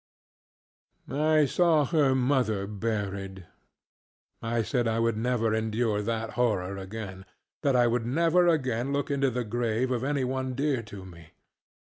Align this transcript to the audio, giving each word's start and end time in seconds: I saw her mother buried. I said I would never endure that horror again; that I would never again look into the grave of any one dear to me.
I 1.11 1.45
saw 1.45 1.85
her 1.85 2.15
mother 2.15 2.65
buried. 2.65 3.45
I 4.41 4.63
said 4.63 4.87
I 4.87 4.97
would 4.97 5.15
never 5.15 5.53
endure 5.53 6.01
that 6.01 6.31
horror 6.31 6.75
again; 6.77 7.23
that 7.61 7.75
I 7.75 7.85
would 7.85 8.07
never 8.07 8.47
again 8.47 8.93
look 8.93 9.11
into 9.11 9.29
the 9.29 9.43
grave 9.45 9.91
of 9.91 10.03
any 10.03 10.23
one 10.23 10.55
dear 10.55 10.81
to 10.81 11.05
me. 11.05 11.33